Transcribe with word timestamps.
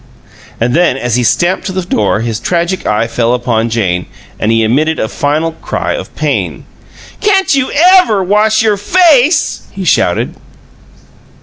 And 0.59 0.73
then, 0.73 0.97
as 0.97 1.15
he 1.15 1.21
stamped 1.23 1.67
to 1.67 1.71
the 1.71 1.83
door, 1.85 2.21
his 2.21 2.39
tragic 2.39 2.87
eye 2.87 3.05
fell 3.05 3.35
upon 3.35 3.69
Jane, 3.69 4.07
and 4.39 4.51
he 4.51 4.63
emitted 4.63 4.97
a 4.99 5.07
final 5.07 5.51
cry 5.51 5.93
of 5.93 6.15
pain: 6.15 6.65
"Can't 7.19 7.53
you 7.55 7.71
EVER 7.71 8.23
wash 8.23 8.63
your 8.63 8.77
face?" 8.77 9.67
he 9.71 9.83
shouted. 9.85 10.33